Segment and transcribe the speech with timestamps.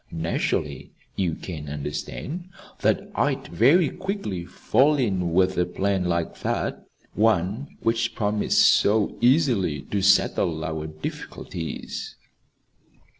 [0.11, 6.83] Naturally, you can understand that I'd very quickly fall in with a plan like that
[7.13, 12.15] one which promised so easily to settle our difficulties."